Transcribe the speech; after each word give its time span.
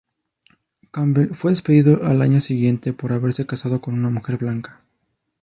Campbell 0.89 1.35
fue 1.35 1.51
despedido 1.51 2.01
el 2.11 2.23
año 2.23 2.41
siguiente 2.41 2.91
por 2.91 3.13
haberse 3.13 3.45
casado 3.45 3.81
con 3.81 3.93
una 3.93 4.09
mujer 4.09 4.37
blanca. 4.39 4.81